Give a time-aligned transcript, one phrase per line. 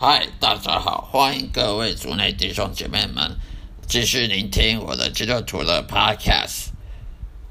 [0.00, 3.36] 嗨，大家好，欢迎各位族内弟兄姐妹们
[3.88, 6.68] 继续聆听我的基督徒的 Podcast，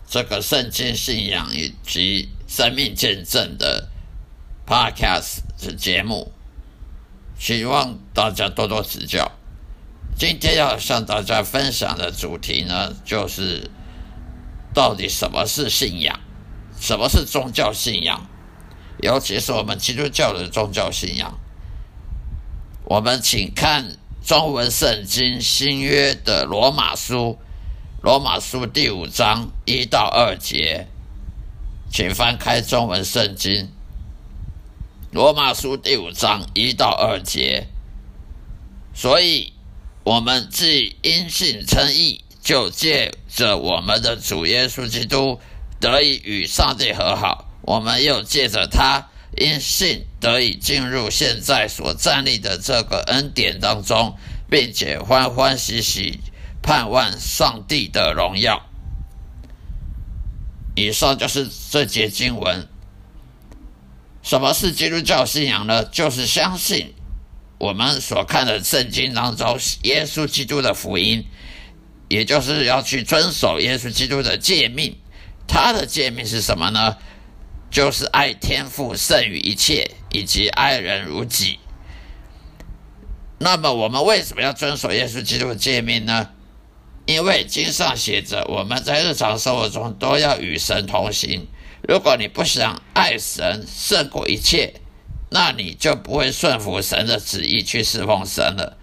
[0.07, 3.89] 这个圣经信仰以及生命见证的
[4.65, 6.31] Podcast 的节目，
[7.37, 9.29] 希望大家多多指教。
[10.17, 13.69] 今天要向大家分享的主题呢，就是
[14.73, 16.17] 到底什么是信仰，
[16.79, 18.25] 什么是宗教信仰，
[19.01, 21.37] 尤其是我们基督教的宗教信仰。
[22.89, 27.37] 我们请看中文圣经新约的罗马书，
[28.01, 30.87] 罗马书第五章一到二节，
[31.91, 33.67] 请翻开中文圣经。
[35.11, 37.67] 罗马书第五章一到二节，
[38.93, 39.51] 所以
[40.05, 45.41] 我们既因信称义，就借着我们的主耶稣基督
[45.81, 49.09] 得以与上帝和好，我们又借着他。
[49.37, 54.17] 因信得以进入现在所站立的这个恩典当中，
[54.49, 56.19] 并且欢欢喜喜
[56.61, 58.65] 盼望上帝的荣耀。
[60.75, 62.67] 以上就是这节经文。
[64.23, 65.85] 什么是基督教信仰呢？
[65.85, 66.93] 就是相信
[67.59, 71.25] 我们所看的圣经当中耶稣基督的福音，
[72.09, 74.97] 也就是要去遵守耶稣基督的诫命。
[75.47, 76.97] 他的诫命是什么呢？
[77.69, 81.59] 就是爱天父胜于一切，以及爱人如己。
[83.39, 86.29] 那么，我们为什么要遵守耶稣基督的诫命呢？
[87.05, 91.47] 因为经上写着，我们在日常生活中都要与神同行。
[91.87, 94.73] 如果你不想爱神胜过一切，
[95.29, 98.77] 那你就不会顺服神的旨意去侍奉神了。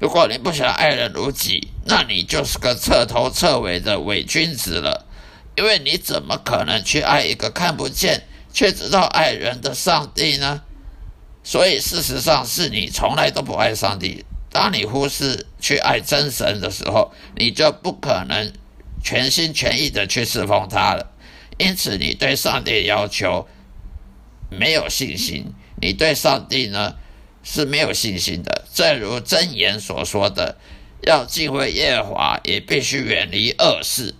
[0.00, 5.05] 如果你不想爱人如己，那你就是个彻头彻尾的伪君子了。
[5.56, 10.62] 因为你怎么可能去爱一个看不见却知道爱人的上帝呢？
[11.42, 14.24] 所以事实上是你从来都不爱上帝。
[14.50, 18.52] 当你忽视去爱真神的时候，你就不可能
[19.02, 21.12] 全心全意的去侍奉他了。
[21.58, 23.46] 因此，你对上帝要求
[24.50, 26.96] 没有信心，你对上帝呢
[27.42, 28.64] 是没有信心的。
[28.74, 30.58] 正如箴言所说的
[31.06, 34.14] ：“要敬畏耶和华，也必须远离恶事。”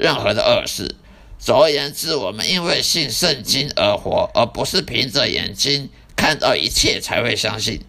[0.00, 0.96] 任何的恶事。
[1.38, 7.82] 总而言之，我们因为信圣经而活，而不是凭着眼睛看到一切才会相信。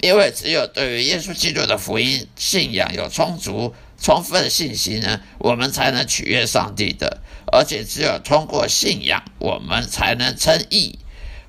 [0.00, 7.20] 因为只有对于耶稣基督的福音信仰有充足、充分的信心呢，我们才能取悦上帝的。
[7.50, 10.98] 而且只有通过信仰，我们才能称义，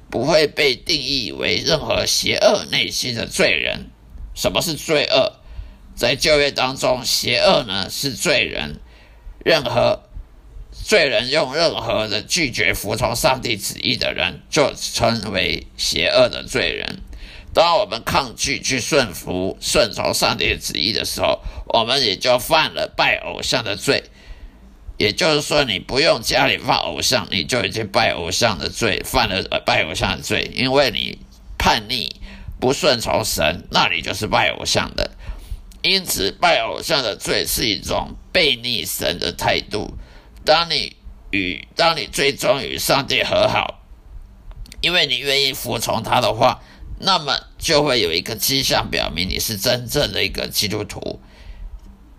[0.09, 3.91] 不会被定义为任何邪恶内心的罪人。
[4.33, 5.33] 什么是罪恶？
[5.95, 8.79] 在旧约当中，邪恶呢是罪人。
[9.43, 10.03] 任何
[10.71, 16.99] 罪人用任何的拒绝服从上帝旨意的人，就称为邪恶的罪人。
[17.53, 24.03] 当我们抗拒去顺服、顺从上帝旨意的时候，我们也就犯了拜偶像的罪。
[24.97, 31.17] 也就是说，你不用家里放偶像，你就已经拜偶像的罪，犯了拜偶像的罪，因为你
[31.57, 32.13] 叛逆、
[32.59, 35.11] 不顺从神，那你就是拜偶像的。
[35.81, 39.93] 因此，拜偶像的罪是一种背逆神的态度。
[40.43, 40.95] 当你
[41.31, 43.81] 与当你最终与上帝和好，
[44.81, 46.61] 因为你愿意服从他的话，
[46.99, 51.21] 那么就会有一个迹象表明你是真正的一个基督徒，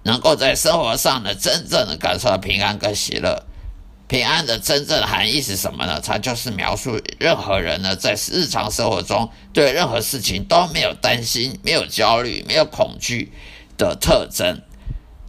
[0.05, 3.47] 能够在生活上呢真正的感受到平安跟喜乐。
[4.11, 6.01] 平安的真正含义是什么呢？
[6.05, 13.33] 它就是描述任何人呢，在日常生活中对任何事情都没有担心、没有焦虑、没有恐惧
[13.79, 14.63] 的特征。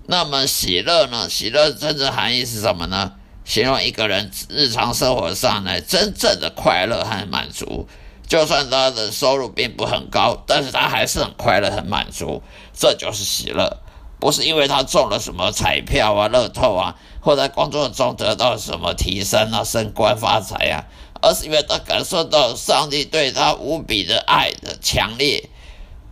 [0.07, 1.29] 那么喜乐呢？
[1.29, 3.13] 喜乐真正含义是什么呢？
[3.45, 7.87] 形容一个人日常生活上呢，真正的快乐和满足。
[8.27, 12.41] 就算他的收入并不很高，但是他还是很快乐、很满足。
[12.73, 13.77] 这就是喜乐。
[14.19, 20.85] 不是因为他中了什么彩票啊、乐透啊，或在工作中得到什么提升啊、升官发财啊，
[21.21, 25.49] 而是因为他感受到上帝对他无比的爱的强烈，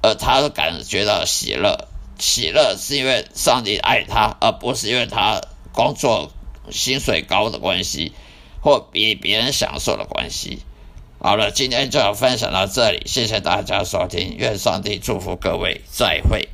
[0.01, 1.87] 而他感觉到喜乐。
[2.19, 5.41] 喜乐是因为上帝爱他，而不是因为他
[5.71, 6.31] 工作
[6.69, 8.11] 薪水高的关系，
[8.61, 10.59] 或比别人享受的关系。
[11.21, 16.49] 好了，今天就要分享到这里，谢谢大家收听，愿上帝祝福各位，再会。